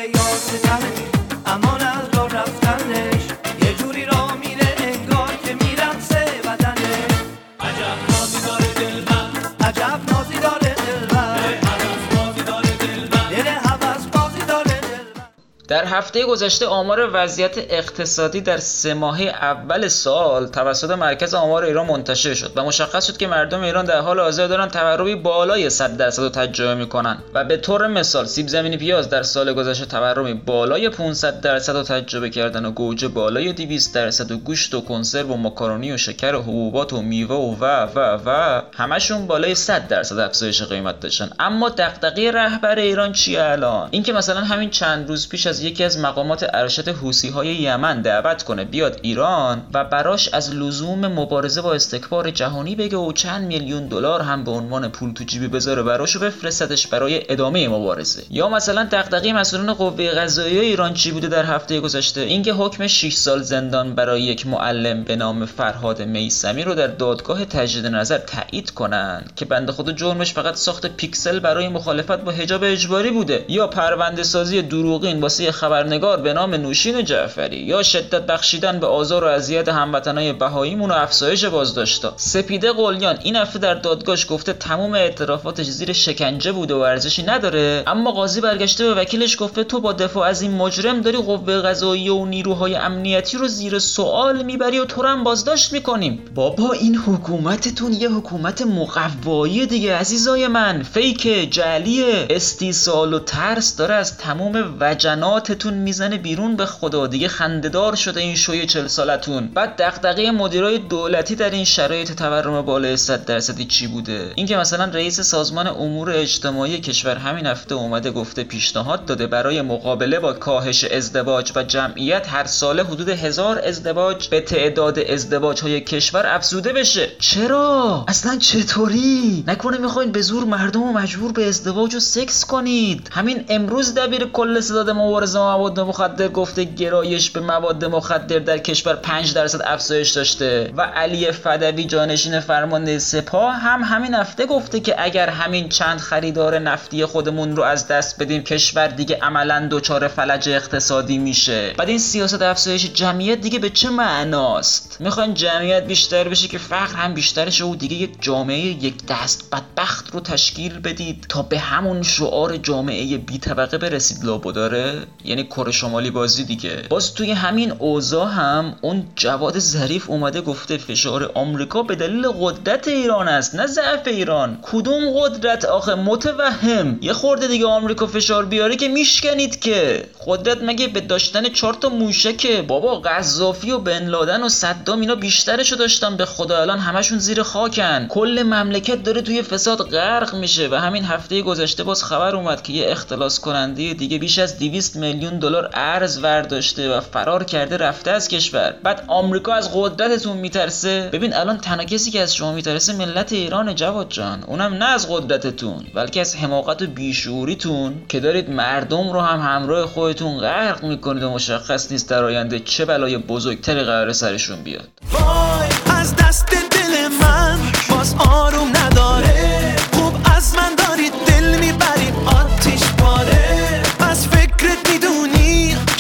هفته 15.94 16.26
گذشته 16.26 16.66
آمار 16.66 17.10
وضعیت 17.12 17.58
اقتصادی 17.58 18.40
در 18.40 18.58
سه 18.58 18.94
ماهه 18.94 19.22
اول 19.22 19.88
سال 19.88 20.46
توسط 20.46 20.90
مرکز 20.90 21.34
آمار 21.34 21.64
ایران 21.64 21.86
منتشر 21.86 22.34
شد 22.34 22.52
و 22.56 22.64
مشخص 22.64 23.06
شد 23.06 23.16
که 23.16 23.26
مردم 23.26 23.60
ایران 23.60 23.84
در 23.84 24.00
حال 24.00 24.20
حاضر 24.20 24.46
دارن 24.46 24.68
تورمی 24.68 25.14
بالای 25.14 25.70
100 25.70 25.96
درصد 25.96 26.22
رو 26.22 26.28
تجربه 26.28 26.74
می‌کنن 26.74 27.18
و 27.34 27.44
به 27.44 27.56
طور 27.56 27.86
مثال 27.86 28.26
سیب 28.26 28.48
زمینی 28.48 28.76
پیاز 28.76 29.10
در 29.10 29.22
سال 29.22 29.52
گذشته 29.52 29.86
تورمی 29.86 30.34
بالای 30.34 30.88
500 30.88 31.40
درصد 31.40 31.76
رو 31.76 31.82
تجربه 31.82 32.30
کردن 32.30 32.64
و 32.64 32.70
گوجه 32.70 33.08
بالای 33.08 33.52
200 33.52 33.94
درصد 33.94 34.32
و 34.32 34.36
گوشت 34.36 34.74
و 34.74 34.80
کنسرو 34.80 35.28
و 35.28 35.36
ماکارونی 35.36 35.92
و 35.92 35.96
شکر 35.96 36.34
و 36.34 36.42
حبوبات 36.42 36.92
و 36.92 37.02
میوه 37.02 37.36
و 37.36 37.64
و 37.64 37.88
و 37.94 38.18
و 38.26 38.62
همشون 38.76 39.26
بالای 39.26 39.54
100 39.54 39.88
درصد 39.88 40.18
افزایش 40.18 40.62
قیمت 40.62 41.00
داشتن. 41.00 41.30
اما 41.38 41.68
دغدغه 41.68 42.30
رهبر 42.30 42.78
ایران 42.78 43.12
چیه 43.12 43.42
الان؟ 43.42 43.88
اینکه 43.90 44.12
مثلا 44.12 44.40
همین 44.40 44.70
چند 44.70 45.08
روز 45.08 45.28
پیش 45.28 45.46
از 45.46 45.62
یکی 45.62 45.83
از 45.84 45.98
مقامات 45.98 46.46
ارشد 46.54 46.88
حوسی 46.88 47.28
های 47.28 47.46
یمن 47.54 48.02
دعوت 48.02 48.42
کنه 48.42 48.64
بیاد 48.64 48.98
ایران 49.02 49.62
و 49.74 49.84
براش 49.84 50.28
از 50.28 50.54
لزوم 50.54 51.06
مبارزه 51.06 51.62
با 51.62 51.74
استکبار 51.74 52.30
جهانی 52.30 52.76
بگه 52.76 52.96
و 52.96 53.12
چند 53.12 53.46
میلیون 53.46 53.86
دلار 53.86 54.20
هم 54.20 54.44
به 54.44 54.50
عنوان 54.50 54.88
پول 54.88 55.12
تو 55.12 55.24
جیبی 55.24 55.48
بذاره 55.48 55.82
براشو 55.82 56.20
بفرستدش 56.20 56.86
برای 56.86 57.22
ادامه 57.28 57.68
مبارزه. 57.68 58.22
یا 58.30 58.48
مثلا 58.48 58.88
دغدغه 58.92 59.32
مسئولان 59.32 59.74
قوه 59.74 60.10
قضاییه 60.10 60.60
ایران 60.60 60.94
چی 60.94 61.10
بوده 61.10 61.28
در 61.28 61.44
هفته 61.44 61.80
گذشته؟ 61.80 62.20
اینکه 62.20 62.52
حکم 62.52 62.86
6 62.86 63.14
سال 63.14 63.42
زندان 63.42 63.94
برای 63.94 64.22
یک 64.22 64.46
معلم 64.46 65.04
به 65.04 65.16
نام 65.16 65.46
فرهاد 65.46 66.02
میسمی 66.02 66.62
رو 66.62 66.74
در 66.74 66.86
دادگاه 66.86 67.44
تجدید 67.44 67.86
نظر 67.86 68.18
تایید 68.18 68.70
کنن 68.70 69.24
که 69.36 69.44
بنده 69.44 69.72
خود 69.72 69.96
جرمش 69.96 70.32
فقط 70.32 70.54
ساخت 70.54 70.86
پیکسل 70.86 71.38
برای 71.38 71.68
مخالفت 71.68 72.20
با 72.24 72.32
حجاب 72.32 72.60
اجباری 72.64 73.10
بوده. 73.10 73.44
یا 73.48 73.66
پرونده 73.66 74.22
سازی 74.22 74.62
دروغین 74.62 75.20
واسه 75.20 75.52
خبرنگار 75.74 76.20
به 76.20 76.32
نام 76.32 76.54
نوشین 76.54 77.04
جعفری 77.04 77.56
یا 77.56 77.82
شدت 77.82 78.26
بخشیدن 78.26 78.80
به 78.80 78.86
آزار 78.86 79.24
و 79.24 79.26
اذیت 79.26 79.68
هموطنای 79.68 80.32
بهاییمون 80.32 80.90
و 80.90 80.94
افزایش 80.94 81.44
بازداشتا 81.44 82.12
سپیده 82.16 82.72
قلیان 82.72 83.18
این 83.22 83.36
هفته 83.36 83.58
در 83.58 83.74
دادگاهش 83.74 84.26
گفته 84.30 84.52
تمام 84.52 84.94
اعترافاتش 84.94 85.66
زیر 85.66 85.92
شکنجه 85.92 86.52
بوده 86.52 86.74
و 86.74 86.78
ارزشی 86.78 87.22
نداره 87.22 87.82
اما 87.86 88.12
قاضی 88.12 88.40
برگشته 88.40 88.84
به 88.84 88.94
وکیلش 88.94 89.36
گفته 89.40 89.64
تو 89.64 89.80
با 89.80 89.92
دفاع 89.92 90.28
از 90.28 90.42
این 90.42 90.50
مجرم 90.50 91.00
داری 91.00 91.18
قوه 91.18 91.60
قضاییه 91.60 92.12
و 92.12 92.26
نیروهای 92.26 92.74
امنیتی 92.74 93.38
رو 93.38 93.48
زیر 93.48 93.78
سوال 93.78 94.42
می‌بری 94.42 94.78
و 94.78 94.84
تو 94.84 95.02
هم 95.02 95.24
بازداشت 95.24 95.72
می‌کنیم. 95.72 96.24
بابا 96.34 96.72
این 96.72 96.96
حکومتتون 96.96 97.92
یه 97.92 98.08
حکومت 98.08 98.62
مقوایی 98.62 99.66
دیگه 99.66 99.96
عزیزای 99.96 100.48
من. 100.48 100.82
فیک 100.82 101.52
جعلی 101.52 102.04
استیصال 102.30 103.14
و 103.14 103.18
ترس 103.18 103.76
داره 103.76 103.94
از 103.94 104.18
تمام 104.18 104.76
وجنات 104.80 105.52
ناتتون 105.64 105.82
می‌زنه 105.82 106.16
بیرون 106.18 106.56
به 106.56 106.66
خدا. 106.66 107.06
دیگه 107.06 107.28
خندهدار 107.28 107.94
شده 107.94 108.20
این 108.20 108.36
شوی 108.36 108.66
چل 108.66 108.86
سالتون. 108.86 109.48
بعد 109.54 109.76
دغدغه 109.76 110.30
مدیرای 110.30 110.78
دولتی 110.78 111.34
در 111.34 111.50
این 111.50 111.64
شرایط 111.64 112.12
تورم 112.12 112.62
بالای 112.62 112.96
100 112.96 113.24
درصدی 113.24 113.64
چی 113.64 113.86
بوده؟ 113.86 114.32
اینکه 114.34 114.56
مثلا 114.56 114.84
رئیس 114.84 115.20
سازمان 115.20 115.66
امور 115.66 116.10
اجتماعی 116.10 116.80
کشور 116.80 117.16
همین 117.16 117.46
هفته 117.46 117.74
اومده 117.74 118.10
گفته 118.10 118.44
پیشنهاد 118.44 119.04
داده 119.04 119.26
برای 119.26 119.62
مقابله 119.62 120.20
با 120.20 120.32
کاهش 120.32 120.84
ازدواج 120.84 121.52
و 121.56 121.62
جمعیت 121.62 122.26
هر 122.28 122.44
ساله 122.44 122.82
حدود 122.82 123.08
هزار 123.08 123.60
ازدواج 123.64 124.28
به 124.28 124.40
تعداد 124.40 124.98
ازدواج 124.98 125.60
های 125.60 125.80
کشور 125.80 126.26
افزوده 126.26 126.72
بشه. 126.72 127.08
چرا؟ 127.18 128.04
اصلا 128.08 128.38
چطوری؟ 128.38 129.44
نکنه 129.46 129.78
می‌خواین 129.78 130.12
به 130.12 130.22
زور 130.22 130.44
مردم 130.44 130.82
رو 130.82 130.92
مجبور 130.92 131.32
به 131.32 131.48
ازدواج 131.48 131.94
و 131.94 132.00
سکس 132.00 132.44
کنید. 132.44 133.08
همین 133.12 133.44
امروز 133.48 133.94
دبیر 133.94 134.24
کل 134.24 134.60
صداد 134.60 134.90
مبارزه 134.90 135.38
مواد 135.44 135.80
مخدر 135.80 136.28
گفته 136.28 136.64
گرایش 136.64 137.30
به 137.30 137.40
مواد 137.40 137.84
مخدر 137.84 138.38
در 138.38 138.58
کشور 138.58 138.94
5 138.94 139.34
درصد 139.34 139.62
افزایش 139.64 140.10
داشته. 140.10 140.72
و 140.76 140.82
علی 140.82 141.32
فدوی 141.32 141.84
جانشین 141.84 142.40
فرمانده 142.40 142.98
سپاه 142.98 143.54
هم 143.54 143.82
همین 143.82 144.14
هفته 144.14 144.46
گفته 144.46 144.80
که 144.80 144.94
اگر 144.98 145.28
همین 145.28 145.68
چند 145.68 145.98
خریدار 145.98 146.58
نفتی 146.58 147.04
خودمون 147.04 147.56
رو 147.56 147.62
از 147.62 147.88
دست 147.88 148.22
بدیم 148.22 148.42
کشور 148.42 148.86
دیگه 148.86 149.18
عملا 149.22 149.68
دچار 149.70 150.08
فلج 150.08 150.48
اقتصادی 150.48 151.18
میشه. 151.18 151.72
بعد 151.78 151.88
این 151.88 151.98
سیاست 151.98 152.42
افزایش 152.42 152.92
جمعیت 152.92 153.40
دیگه 153.40 153.58
به 153.58 153.70
چه 153.70 153.90
معناست؟ 153.90 154.96
می‌خواین 155.00 155.34
جمعیت 155.34 155.86
بیشتر 155.86 156.28
بشه 156.28 156.48
که 156.48 156.58
فقر 156.58 156.96
هم 156.96 157.14
بیشتر 157.14 157.50
شه 157.50 157.64
و 157.64 157.74
دیگه 157.76 157.96
یک 157.96 158.16
جامعه 158.20 158.58
یک 158.58 159.06
دست 159.06 159.50
بدبخت 159.52 160.10
رو 160.10 160.20
تشکیل 160.20 160.80
بدید 160.80 161.26
تا 161.28 161.42
به 161.42 161.58
همون 161.58 162.02
شعار 162.02 162.56
جامعه 162.56 163.18
بی 163.18 163.38
طبقه 163.38 163.78
برسید. 163.78 164.24
لابداره 164.24 165.06
یعنی 165.34 165.46
کره 165.46 165.72
شمالی 165.72 166.10
بازی 166.10 166.44
دیگه. 166.44 166.82
باز 166.88 167.14
توی 167.14 167.32
همین 167.32 167.72
اوضاع 167.78 168.28
هم 168.28 168.76
اون 168.80 169.06
جواد 169.16 169.58
ظریف 169.58 170.10
اومده 170.10 170.40
گفته 170.40 170.76
فشار 170.76 171.30
آمریکا 171.34 171.82
به 171.82 171.94
دلیل 171.94 172.28
قدرت 172.40 172.88
ایران 172.88 173.28
است 173.28 173.54
نه 173.54 173.66
ضعف 173.66 174.06
ایران. 174.06 174.58
کدوم 174.62 175.20
قدرت؟ 175.20 175.64
آخه 175.64 175.94
متوهم. 175.94 176.98
یه 177.02 177.12
خورده 177.12 177.48
دیگه 177.48 177.66
آمریکا 177.66 178.06
فشار 178.06 178.44
بیاره 178.44 178.76
که 178.76 178.88
میشکنید 178.88 179.60
که. 179.60 180.08
قدرت 180.26 180.58
مگه 180.62 180.88
به 180.88 181.00
داشتن 181.00 181.48
چهار 181.48 181.74
تا 181.74 181.88
موشکه؟ 181.88 182.62
بابا 182.62 182.94
قذافی 182.94 183.70
و 183.70 183.78
بن 183.78 184.06
لادن 184.06 184.42
و 184.42 184.48
صدام 184.48 185.00
اینا 185.00 185.14
بیشترشو 185.14 185.76
داشتن. 185.76 186.16
به 186.16 186.24
خدا 186.24 186.60
الان 186.60 186.78
همشون 186.78 187.18
زیر 187.18 187.42
خاکن. 187.42 188.06
کل 188.06 188.42
مملکت 188.46 189.02
داره 189.02 189.22
توی 189.22 189.42
فساد 189.42 189.78
غرق 189.90 190.34
میشه 190.34 190.68
و 190.68 190.74
همین 190.74 191.04
هفته 191.04 191.42
گذشته 191.42 191.84
باز 191.84 192.04
خبر 192.04 192.36
اومد 192.36 192.62
که 192.62 192.72
یه 192.72 192.90
اختلاس 192.90 193.40
کننده 193.40 193.94
دیگه 193.94 194.18
بیش 194.18 194.38
از 194.38 194.58
200 194.58 194.96
میلیون 194.96 195.23
دلار 195.30 195.70
ارز 195.74 196.18
ورداشته 196.22 196.96
و 196.96 197.00
فرار 197.00 197.44
کرده 197.44 197.76
رفته 197.76 198.10
از 198.10 198.28
کشور. 198.28 198.74
بعد 198.82 199.04
آمریکا 199.06 199.52
از 199.54 199.70
قدرتتون 199.74 200.36
میترسه؟ 200.36 201.10
ببین 201.12 201.34
الان 201.34 201.58
تنها 201.58 201.84
کسی 201.84 202.10
که 202.10 202.20
از 202.20 202.34
شما 202.34 202.52
میترسه 202.52 202.92
ملت 202.92 203.32
ایران 203.32 203.74
جواد 203.74 204.08
جان. 204.08 204.44
اونم 204.46 204.74
نه 204.74 204.84
از 204.84 205.08
قدرتتون 205.10 205.86
بلکه 205.94 206.20
از 206.20 206.36
حماقت 206.36 206.82
و 206.82 206.86
بیشوریتون 206.86 208.02
که 208.08 208.20
دارید 208.20 208.50
مردم 208.50 209.12
رو 209.12 209.20
هم 209.20 209.40
همراه 209.40 209.86
خودتون 209.86 210.38
غرق 210.38 210.84
می‌کنید 210.84 211.22
و 211.22 211.30
مشخص 211.30 211.92
نیست 211.92 212.10
در 212.10 212.24
آینده 212.24 212.60
چه 212.60 212.84
بلای 212.84 213.18
بزرگتری 213.18 213.82
قرار 213.82 214.12
سرشون 214.12 214.62
بیاد. 214.62 214.88
وای 215.12 215.68
از 216.00 216.16
دست 216.16 216.46
دل 216.46 217.08
من 217.20 217.58
باز 217.90 218.14
آروم 218.18 218.68
نداره 218.68 219.03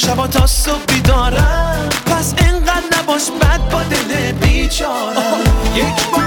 شبا 0.06 0.26
تا 0.26 0.46
صبح 0.46 0.84
بیدارم. 0.88 1.88
پس 2.06 2.34
انقدر 2.38 2.98
نباش 2.98 3.30
بد 3.40 3.60
با 3.70 3.82
دل 3.82 4.32
بیچارم. 4.32 5.40
یک 5.74 6.10
بار 6.12 6.23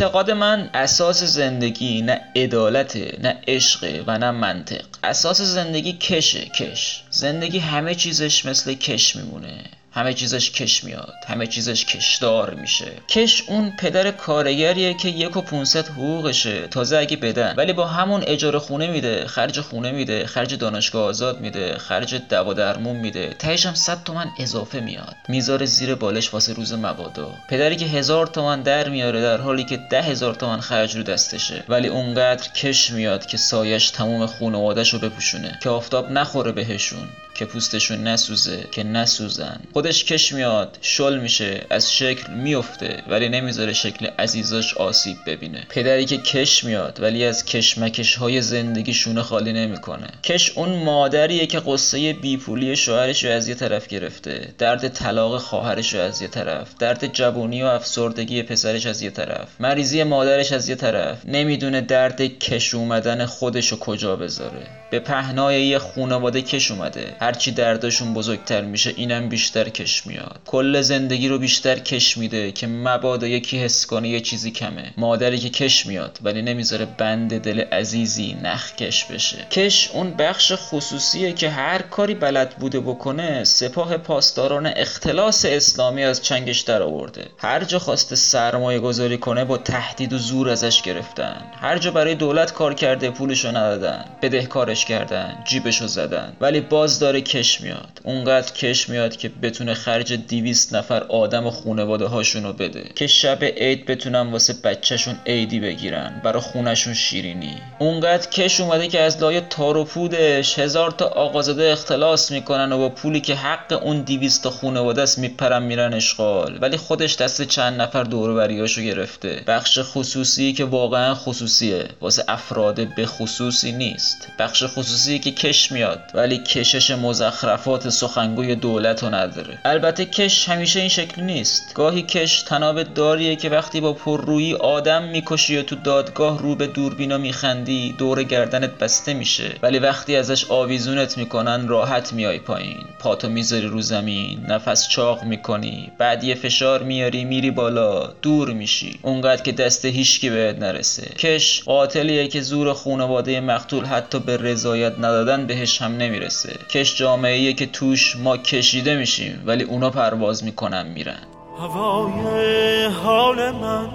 اعتقاد 0.00 0.30
من 0.30 0.70
اساس 0.74 1.24
زندگی 1.24 2.02
نه 2.02 2.20
عدالته 2.36 3.18
نه 3.22 3.38
عشقه 3.48 4.04
و 4.06 4.18
نه 4.18 4.30
منطق. 4.30 4.84
اساس 5.04 5.40
زندگی 5.40 5.92
کشه 5.92 6.44
کش. 6.44 7.02
زندگی 7.10 7.58
همه 7.58 7.94
چیزش 7.94 8.46
مثل 8.46 8.74
کش 8.74 9.16
میمونه. 9.16 9.64
همه 9.92 10.14
چیزش 10.14 10.50
کش 10.50 10.84
میاد 10.84 11.14
همه 11.26 11.46
چیزش 11.46 11.84
کشدار 11.84 12.54
میشه. 12.54 12.92
کش 13.08 13.42
اون 13.48 13.72
پدر 13.78 14.10
کارگریه 14.10 14.94
که 14.94 15.08
یک 15.08 15.36
و 15.36 15.40
500 15.40 15.88
حقوقشه 15.88 16.66
تازه 16.66 16.96
اگه 16.96 17.16
بدن. 17.16 17.54
ولی 17.56 17.72
با 17.72 17.86
همون 17.86 18.24
اجاره 18.26 18.58
خونه 18.58 18.90
میده 18.90 19.26
خرج 19.26 19.60
خونه 19.60 19.92
میده 19.92 20.26
خرج 20.26 20.54
دانشگاه 20.54 21.02
آزاد 21.02 21.40
میده 21.40 21.78
خرج 21.78 22.14
دوا 22.14 22.54
درمون 22.54 22.96
میده. 22.96 23.34
تهش 23.38 23.66
هم 23.66 23.74
100 23.74 24.04
تومن 24.04 24.26
اضافه 24.38 24.80
میاد. 24.80 25.16
می‌ذاره 25.28 25.66
زیر 25.66 25.94
بالش 25.94 26.34
واسه 26.34 26.52
روز 26.52 26.72
مبادا. 26.72 27.34
پدری 27.48 27.76
که 27.76 27.86
هزار 27.86 28.26
تومن 28.26 28.62
در 28.62 28.88
میاره 28.88 29.22
در 29.22 29.40
حالی 29.40 29.64
که 29.64 29.76
ده 29.90 30.02
هزار 30.02 30.34
تومن 30.34 30.60
خرج 30.60 30.96
رو 30.96 31.02
دستشه. 31.02 31.64
ولی 31.68 31.88
اونقدر 31.88 32.48
کش 32.52 32.90
میاد 32.90 33.26
که 33.26 33.36
سایش 33.36 33.90
تموم 33.90 34.26
خانوادش 34.26 34.92
رو 34.94 34.98
بپوشونه. 34.98 35.58
که 35.62 35.70
آفتاب 35.70 36.10
نخوره 36.10 36.52
بهشون. 36.52 37.08
که 37.40 37.46
پوستشون 37.46 38.06
نسوزه 38.06 38.64
که 38.72 38.82
نسوزن. 38.82 39.60
خودش 39.72 40.04
کش 40.04 40.32
میاد 40.32 40.78
شل 40.80 41.18
میشه 41.18 41.66
از 41.70 41.92
شکل 41.92 42.32
میفته 42.32 43.02
ولی 43.08 43.28
نمی‌ذاره 43.28 43.72
شکل 43.72 44.06
عزیزاش 44.18 44.74
آسیب 44.74 45.16
ببینه. 45.26 45.66
پدری 45.68 46.04
که 46.04 46.16
کش 46.16 46.64
میاد 46.64 46.98
ولی 47.02 47.24
از 47.24 47.44
کشمکش 47.44 48.16
های 48.16 48.42
زندگی 48.42 48.94
شونه 48.94 49.22
خالی 49.22 49.52
نمی‌کنه. 49.52 50.06
کش 50.24 50.50
اون 50.50 50.68
مادریه 50.68 51.46
که 51.46 51.62
قصه 51.66 52.12
بیپولی 52.12 52.76
شوهرش 52.76 53.24
رو 53.24 53.30
از 53.30 53.48
یه 53.48 53.54
طرف 53.54 53.88
گرفته. 53.88 54.54
درد 54.58 54.88
طلاق 54.88 55.38
خواهرش 55.38 55.94
رو 55.94 56.00
از 56.00 56.22
یه 56.22 56.28
طرف. 56.28 56.68
درد 56.78 57.12
جوونی 57.12 57.62
و 57.62 57.66
افسردگی 57.66 58.42
پسرش 58.42 58.86
از 58.86 59.02
یه 59.02 59.10
طرف. 59.10 59.48
مریضی 59.60 60.02
مادرش 60.02 60.52
از 60.52 60.68
یه 60.68 60.74
طرف. 60.74 61.18
نمی‌دونه 61.24 61.80
درد 61.80 62.22
کش 62.22 62.74
اومدن 62.74 63.26
خودش 63.26 63.68
رو 63.68 63.78
کجا 63.78 64.16
بذاره. 64.16 64.66
به 64.90 64.98
پهنای 65.00 65.66
یه 65.66 65.78
خونواده 65.78 66.42
کش 66.42 66.70
اومده. 66.70 67.16
هرچی 67.30 67.50
دردشون 67.50 68.14
بزرگتر 68.14 68.60
میشه 68.60 68.92
اینم 68.96 69.28
بیشتر 69.28 69.68
کش 69.68 70.06
میاد. 70.06 70.40
کل 70.46 70.80
زندگی 70.80 71.28
رو 71.28 71.38
بیشتر 71.38 71.78
کش 71.78 72.18
میده 72.18 72.52
که 72.52 72.66
مبادا 72.66 73.26
یکی 73.26 73.58
حس 73.58 73.86
کنه 73.86 74.08
یه 74.08 74.20
چیزی 74.20 74.50
کمه. 74.50 74.94
مادری 74.96 75.38
که 75.38 75.50
کش 75.50 75.86
میاد 75.86 76.18
ولی 76.22 76.42
نمی‌ذاره 76.42 76.86
بند 76.98 77.38
دل 77.38 77.60
عزیزی 77.60 78.36
نخ 78.42 78.74
کش 78.76 79.04
بشه. 79.04 79.46
کش 79.50 79.90
اون 79.92 80.10
بخش 80.10 80.52
خصوصیه 80.56 81.32
که 81.32 81.50
هر 81.50 81.82
کاری 81.82 82.14
بلد 82.14 82.56
بوده 82.56 82.80
بکنه 82.80 83.44
سپاه 83.44 83.96
پاسداران 83.96 84.66
اختلاس 84.76 85.44
اسلامی 85.44 86.04
از 86.04 86.22
چنگش 86.22 86.60
در 86.60 86.82
آورده. 86.82 87.26
هر 87.38 87.64
جا 87.64 87.78
خواسته 87.78 88.16
سرمایه 88.16 88.78
گذاری 88.78 89.18
کنه 89.18 89.44
با 89.44 89.58
تهدید 89.58 90.12
و 90.12 90.18
زور 90.18 90.48
ازش 90.48 90.82
گرفتن. 90.82 91.42
هر 91.60 91.78
جا 91.78 91.90
برای 91.90 92.14
دولت 92.14 92.52
کار 92.52 92.74
کرده 92.74 93.10
پولشو 93.10 93.48
ندادن. 93.48 94.04
بدهکارش 94.22 94.84
کردن 94.84 95.34
جیبشو 95.44 95.86
زدن. 95.86 96.36
ولی 96.40 96.60
باز 96.60 96.98
داره 96.98 97.19
کش 97.20 97.60
میاد. 97.60 98.00
اونقدر 98.04 98.52
کش 98.52 98.88
میاد 98.88 99.16
که 99.16 99.28
بتونه 99.28 99.74
خرج 99.74 100.12
200 100.12 100.74
نفر 100.74 101.02
آدم 101.02 101.46
و 101.46 101.50
خونواده 101.50 102.06
هاشونو 102.06 102.52
بده. 102.52 102.84
که 102.94 103.06
شب 103.06 103.44
عید 103.44 103.86
بتونن 103.86 104.30
واسه 104.32 104.52
بچهشون 104.64 105.18
عیدی 105.26 105.60
بگیرن. 105.60 106.20
برا 106.24 106.40
خونشون 106.40 106.94
شیرینی. 106.94 107.56
اونقدر 107.78 108.30
کش 108.30 108.60
اومده 108.60 108.88
که 108.88 109.00
از 109.00 109.22
لای 109.22 109.40
تار 109.40 109.76
و 109.76 109.84
پودش 109.84 110.58
هزار 110.58 110.90
تا 110.90 111.06
آقازاده 111.06 111.72
اختلاس 111.72 112.30
می‌کنن 112.30 112.72
و 112.72 112.78
با 112.78 112.88
پولی 112.88 113.20
که 113.20 113.34
حق 113.34 113.80
اون 113.82 114.02
200 114.02 114.42
تا 114.42 114.50
خونواده 114.50 115.02
است 115.02 115.18
میپرن 115.18 115.62
میرن 115.62 115.94
اشغال. 115.94 116.58
ولی 116.60 116.76
خودش 116.76 117.16
دست 117.16 117.42
چند 117.42 117.80
نفر 117.80 118.02
دور 118.02 118.34
بریاشو 118.34 118.82
گرفته. 118.82 119.42
بخش 119.46 119.78
خصوصی 119.82 120.52
که 120.52 120.64
واقعا 120.64 121.14
خصوصیه. 121.14 121.88
واسه 122.00 122.24
افراد 122.28 122.94
به 122.94 123.06
خصوصی 123.06 123.72
نیست. 123.72 124.28
بخش 124.38 124.64
خصوصی 124.64 125.18
که 125.18 125.30
کش 125.30 125.72
میاد. 125.72 126.00
ولی 126.14 126.38
کشش 126.38 126.90
مزخرفات 127.00 127.88
سخنگوی 127.88 128.54
دولت 128.54 129.02
رو 129.02 129.14
نداره. 129.14 129.58
البته 129.64 130.04
کش 130.04 130.48
همیشه 130.48 130.80
این 130.80 130.88
شکل 130.88 131.22
نیست. 131.22 131.74
گاهی 131.74 132.02
کش 132.02 132.42
تناب 132.42 132.82
داریه 132.82 133.36
که 133.36 133.48
وقتی 133.48 133.80
با 133.80 133.92
پررویی 133.92 134.54
آدم 134.54 135.02
می‌کشی 135.02 135.58
و 135.58 135.62
تو 135.62 135.76
دادگاه 135.76 136.38
رو 136.38 136.54
به 136.54 136.66
دوربینا 136.66 137.18
میخندی 137.18 137.94
دور 137.98 138.22
گردنت 138.22 138.70
بسته 138.70 139.14
میشه. 139.14 139.50
ولی 139.62 139.78
وقتی 139.78 140.16
ازش 140.16 140.44
آویزونت 140.50 141.18
می‌کنن 141.18 141.68
راحت 141.68 142.12
میای 142.12 142.38
پایین. 142.38 142.84
پاتو 142.98 143.28
می‌ذاری 143.28 143.66
رو 143.66 143.80
زمین 143.80 144.46
نفس 144.48 144.88
چاق 144.88 145.24
می‌کنی. 145.24 145.92
بعد 145.98 146.24
یه 146.24 146.34
فشار 146.34 146.82
میاری 146.82 147.24
میری 147.24 147.50
بالا 147.50 148.06
دور 148.22 148.52
میشی. 148.52 148.98
اونقدر 149.02 149.42
که 149.42 149.52
دست 149.52 149.84
هیچکی 149.84 150.30
بهت 150.30 150.58
نرسه. 150.58 151.02
کش 151.02 151.62
قاتلیه 151.62 152.28
که 152.28 152.40
زور 152.40 152.72
خانواده 152.72 153.40
مقتول 153.40 153.84
حتی 153.84 154.18
به 154.18 154.36
رضایت 154.36 154.98
ندادن 154.98 155.46
بهش 155.46 155.82
هم 155.82 155.96
نمی‌رسه. 155.96 156.52
کش 156.70 156.89
جامعه 156.94 157.52
که 157.52 157.66
توش 157.66 158.16
ما 158.16 158.36
کشیده 158.36 158.96
میشیم 158.96 159.42
ولی 159.46 159.64
اونا 159.64 159.90
پرواز 159.90 160.44
می‌کنن 160.44 160.86
میرن. 160.86 161.22
هوای 161.58 162.84
حال 162.84 163.50
من 163.50 163.88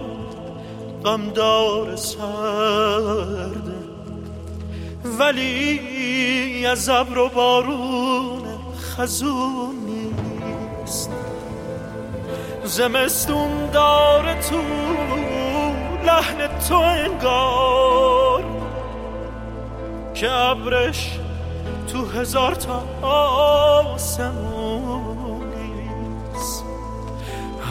غمدار 1.06 1.96
سرده 1.96 3.76
ولی 5.20 6.66
از 6.66 6.90
ابر 6.90 7.18
و 7.18 7.30
بارون 7.30 8.42
خزون 8.80 9.76
نیست. 9.86 11.10
زمستون 12.64 13.70
داره 13.72 14.42
تو 14.42 14.62
لحن 16.06 16.60
تو 16.70 16.76
انگار 16.76 18.44
که 20.14 20.32
ابرش 20.32 21.20
تو 21.96 22.06
هزار 22.06 22.56
تا 22.56 22.84
آسمونیست 23.08 24.36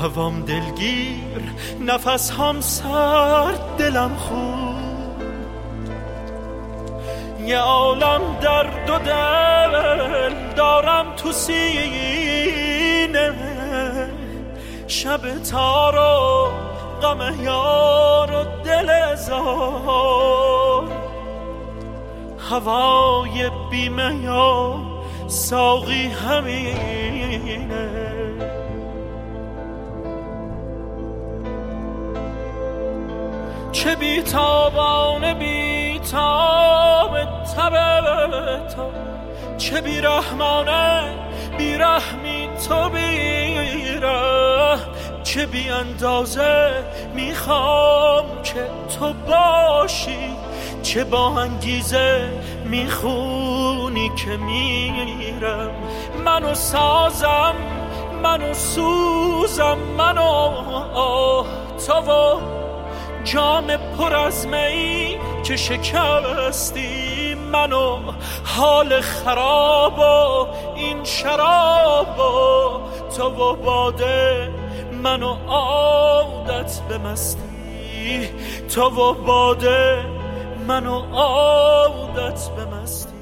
هوام 0.03 0.41
دلگیر 0.41 1.43
نفس 1.81 2.31
هم 2.31 2.61
سرد 2.61 3.77
دلم 3.79 4.17
خوب 4.17 4.75
یه 7.47 7.59
عالم 7.59 8.21
در 8.41 8.85
دو 8.87 8.99
دل 8.99 10.35
دارم 10.57 11.07
تو 11.17 11.33
سینه. 11.33 13.35
شب 14.87 15.43
تارو 15.51 16.49
غم 17.03 17.43
یار 17.43 18.31
و 18.31 18.45
دل 18.65 19.15
زار. 19.15 20.54
هوای 22.51 23.51
بیمه 23.71 24.15
یا 24.23 24.77
ساقی 25.27 26.07
همینه. 26.07 27.89
چه 33.73 33.97
بیتابان 33.97 35.35
بیتاب 35.35 37.11
تب 37.57 37.75
تو 38.69 38.83
چه 39.59 39.81
بیرحمانه 39.81 41.15
بیرحمی 41.59 42.49
تو 42.69 42.89
بیره 42.89 44.79
چه 45.23 45.47
بی 45.47 45.71
اندازه 45.71 46.73
می‌خوام 47.15 48.43
که 48.43 48.71
تو 48.99 49.13
باشی 49.13 50.31
چه 50.85 51.05
با 51.05 51.41
انگیزه 51.41 52.31
می‌خونی 52.65 54.11
که 54.17 54.37
میرم؟ 54.37 55.71
منو 56.25 56.55
سازم 56.55 57.55
منو 58.23 58.55
سوزم 58.55 59.79
منو 59.99 60.51
تو 61.87 61.93
و 61.93 62.41
جام 63.25 63.77
پر 63.77 64.15
از 64.15 64.47
می 64.47 65.19
که 65.45 65.57
شکستی 65.57 67.35
منو 67.35 67.99
حال 68.45 69.01
خراب 69.01 69.99
و 69.99 70.47
این 70.77 71.05
شراب 71.05 72.19
و 72.19 72.81
تو 73.17 73.25
و 73.25 73.57
باده 73.57 74.51
منو 75.03 75.37
عادت 75.49 76.81
به 76.89 76.99
مستی 76.99 78.29
تو 78.75 78.83
و 78.83 79.15
باده 79.15 80.14
منو 80.69 81.01
عادت 81.13 82.51
به 82.57 82.65
مستی 82.65 83.14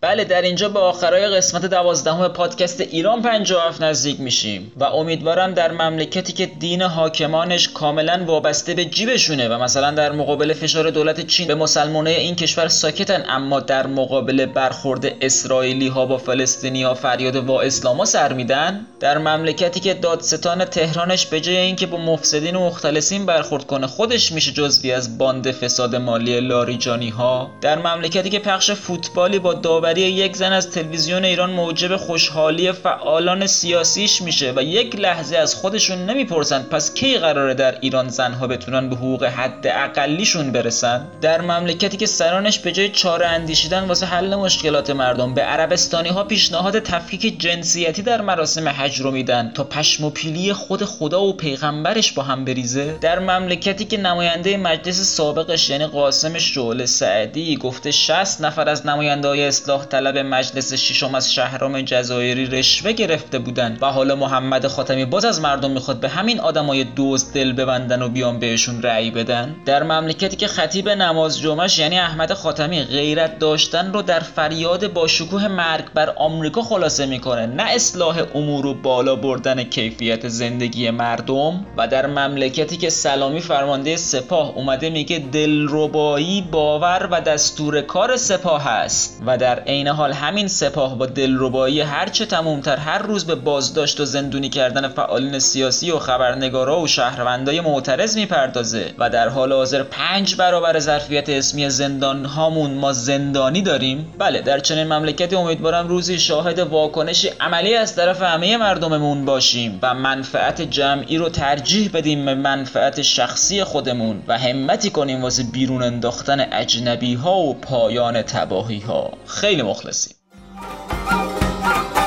بله 0.00 0.24
در 0.24 0.42
اینجا 0.42 0.68
به 0.68 0.78
آخرای 0.78 1.28
قسمت 1.28 1.66
دوازدهم 1.66 2.28
پادکست 2.28 2.80
ایران 2.80 3.22
57 3.22 3.82
نزدیک 3.82 4.20
میشیم 4.20 4.72
و 4.76 4.84
امیدوارم 4.84 5.54
در 5.54 5.72
مملکتی 5.72 6.32
که 6.32 6.46
دین 6.46 6.82
حاکمانش 6.82 7.68
کاملا 7.68 8.24
وابسته 8.26 8.74
به 8.74 8.84
جیبشونه 8.84 9.48
و 9.48 9.62
مثلا 9.62 9.90
در 9.90 10.12
مقابل 10.12 10.52
فشار 10.52 10.90
دولت 10.90 11.26
چین 11.26 11.46
به 11.46 11.54
مسلمانای 11.54 12.14
این 12.14 12.36
کشور 12.36 12.68
ساکتن 12.68 13.24
اما 13.28 13.60
در 13.60 13.86
مقابل 13.86 14.46
برخورد 14.46 15.06
اسرائیلی 15.20 15.88
ها 15.88 16.06
با 16.06 16.18
فلسطینی 16.18 16.82
ها 16.82 16.94
فریاد 16.94 17.36
وا 17.36 17.60
اسلاما 17.60 18.04
سر 18.04 18.32
میدن. 18.32 18.86
در 19.00 19.18
مملکتی 19.18 19.80
که 19.80 19.94
دادستان 19.94 20.64
تهرانش 20.64 21.26
به 21.26 21.40
جای 21.40 21.56
اینکه 21.56 21.86
با 21.86 21.98
مفسدین 21.98 22.56
و 22.56 22.66
مختلسین 22.66 23.26
برخورد 23.26 23.66
کنه 23.66 23.86
خودش 23.86 24.32
میشه 24.32 24.52
جزوی 24.52 24.92
از 24.92 25.18
باند 25.18 25.50
فساد 25.50 25.96
مالی 25.96 26.40
لاریجانی 26.40 27.08
ها 27.08 27.50
در 27.60 27.78
مملکتی 27.78 28.30
که 28.30 28.38
پخش 28.38 28.70
فوتبالی 28.70 29.38
با 29.38 29.54
داوری 29.86 30.00
یک 30.00 30.36
زن 30.36 30.52
از 30.52 30.70
تلویزیون 30.70 31.24
ایران 31.24 31.50
موجب 31.50 31.96
خوشحالی 31.96 32.72
فعالان 32.72 33.46
سیاسیش 33.46 34.22
میشه 34.22 34.52
و 34.56 34.62
یک 34.62 34.96
لحظه 34.96 35.36
از 35.36 35.54
خودشون 35.54 35.98
نمی‌پرسند 35.98 36.68
پس 36.68 36.94
کی 36.94 37.18
قراره 37.18 37.54
در 37.54 37.78
ایران 37.80 38.08
زنها 38.08 38.46
بتونن 38.46 38.88
به 38.88 38.96
حقوق 38.96 39.24
حد 39.24 39.66
اقلیشون 39.66 40.52
برسن؟ 40.52 41.06
در 41.20 41.40
مملکتی 41.40 41.96
که 41.96 42.06
سرانش 42.06 42.58
به 42.58 42.72
جای 42.72 42.88
چاره 42.88 43.26
اندیشیدن 43.26 43.84
واسه 43.84 44.06
حل 44.06 44.34
مشکلات 44.34 44.90
مردم 44.90 45.34
به 45.34 45.42
عربستانی 45.42 46.08
ها 46.08 46.24
پیشنهاد 46.24 46.78
تفکیک 46.78 47.40
جنسیتی 47.40 48.02
در 48.02 48.20
مراسم 48.20 48.68
حج 48.68 49.00
رو 49.00 49.10
میدن 49.10 49.52
تا 49.54 49.64
پشم 49.64 50.04
و 50.04 50.10
پیلی 50.10 50.52
خود 50.52 50.84
خدا 50.84 51.22
و 51.22 51.32
پیغمبرش 51.32 52.12
با 52.12 52.22
هم 52.22 52.44
بریزه؟ 52.44 52.98
در 53.00 53.18
مملکتی 53.18 53.84
که 53.84 53.96
نماینده 53.96 54.56
مجلس 54.56 55.00
سابقش 55.16 55.70
یعنی 55.70 55.86
قاسم 55.86 56.38
شعله 56.38 56.86
سعدی 56.86 57.56
گفته 57.56 57.90
60 57.90 58.40
نفر 58.40 58.68
از 58.68 58.86
نماینده 58.86 59.28
های 59.28 59.40
اصلاح 59.76 59.88
طلب 59.88 60.18
مجلس 60.18 60.74
ششم 60.74 61.14
از 61.14 61.34
شهرام 61.34 61.80
جزایری 61.80 62.46
رشوه 62.46 62.92
گرفته 62.92 63.38
بودند 63.38 63.78
و 63.82 63.86
حالا 63.86 64.16
محمد 64.16 64.66
خاتمی 64.66 65.04
باز 65.04 65.24
از 65.24 65.40
مردم 65.40 65.70
می‌خواد 65.70 66.00
به 66.00 66.08
همین 66.08 66.40
آدمای 66.40 66.84
دوز 66.84 67.32
دل 67.32 67.52
ببندن 67.52 68.02
و 68.02 68.08
بیان 68.08 68.38
بهشون 68.38 68.82
رأی 68.82 69.10
بدن؟ 69.10 69.56
در 69.66 69.82
مملکتی 69.82 70.36
که 70.36 70.46
خطیب 70.46 70.88
نماز 70.88 71.40
جمعش 71.40 71.78
یعنی 71.78 71.98
احمد 71.98 72.32
خاتمی 72.32 72.84
غیرت 72.84 73.38
داشتن 73.38 73.92
رو 73.92 74.02
در 74.02 74.20
فریاد 74.20 74.92
با 74.92 75.06
شکوه 75.06 75.48
مرگ 75.48 75.84
بر 75.94 76.10
آمریکا 76.10 76.62
خلاصه 76.62 77.06
می‌کنه 77.06 77.46
نه 77.46 77.62
اصلاح 77.62 78.22
امور 78.34 78.66
و 78.66 78.74
بالا 78.74 79.16
بردن 79.16 79.62
کیفیت 79.62 80.28
زندگی 80.28 80.90
مردم. 80.90 81.66
و 81.76 81.88
در 81.88 82.06
مملکتی 82.06 82.76
که 82.76 82.90
سلامی 82.90 83.40
فرمانده 83.40 83.96
سپاه 83.96 84.52
اومده 84.56 84.90
میگه 84.90 85.18
دلربایی 85.18 86.42
باور 86.42 87.08
و 87.10 87.20
دستور 87.20 87.80
کار 87.80 88.16
سپاه 88.16 88.66
است. 88.66 89.22
و 89.26 89.38
در 89.38 89.62
عین 89.66 89.88
حال 89.88 90.12
همین 90.12 90.48
سپاه 90.48 90.98
با 90.98 91.06
دلربایی 91.06 91.80
هرچه 91.80 92.26
تمومتر 92.26 92.76
هر 92.76 92.98
روز 92.98 93.26
به 93.26 93.34
بازداشت 93.34 94.00
و 94.00 94.04
زندونی 94.04 94.48
کردن 94.48 94.88
فعالین 94.88 95.38
سیاسی 95.38 95.90
و 95.90 95.98
خبرنگارا 95.98 96.80
و 96.80 96.86
شهروندای 96.86 97.60
معترض 97.60 98.16
می‌پردازه 98.16 98.94
و 98.98 99.10
در 99.10 99.28
حال 99.28 99.52
حاضر 99.52 99.82
پنج 99.82 100.36
برابر 100.36 100.78
ظرفیت 100.78 101.28
اسمی 101.28 101.70
زندان 101.70 102.24
هامون 102.24 102.70
ما 102.70 102.92
زندانی 102.92 103.62
داریم. 103.62 104.14
بله 104.18 104.40
در 104.40 104.58
چنین 104.58 104.92
مملکتی 104.92 105.36
امیدوارم 105.36 105.88
روزی 105.88 106.18
شاهد 106.18 106.58
واکنشی 106.58 107.28
عملی 107.40 107.74
از 107.74 107.96
طرف 107.96 108.22
همه 108.22 108.56
مردممون 108.56 109.24
باشیم 109.24 109.78
و 109.82 109.94
منفعت 109.94 110.62
جمعی 110.62 111.18
رو 111.18 111.28
ترجیح 111.28 111.90
بدیم 111.94 112.26
به 112.26 112.34
منفعت 112.34 113.02
شخصی 113.02 113.64
خودمون 113.64 114.22
و 114.28 114.38
همتی 114.38 114.90
کنیم 114.90 115.22
واسه 115.22 115.42
بیرون 115.42 115.82
انداختن 115.82 116.46
اجنبی 116.52 117.14
ها 117.14 117.38
و 117.38 117.54
پایان 117.54 118.22
تباهی 118.22 118.80
ها 118.80 119.10
خیلی 119.26 119.55
مخلصیم. 119.62 120.16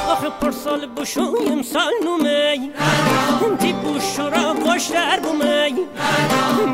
آخه 0.10 0.30
پرسال 0.30 0.86
بوشویم 0.86 1.62
سال 1.64 1.94
نومی 2.04 2.72
تی 3.60 3.74
بوشورا 3.74 4.54
خوش 4.54 4.88
در 4.88 5.20
بومی 5.20 5.86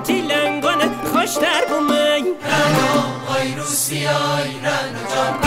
تی 0.03 0.21
لنگانه 0.21 0.89
خوش 1.13 1.37
در 1.37 1.65
بومی 1.69 2.29
آی 3.27 3.55
روسیای 3.55 4.51
رنو 4.63 5.15
جان. 5.15 5.44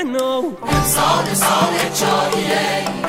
رنو 0.00 0.52
سال 0.84 1.34
سال 1.34 2.99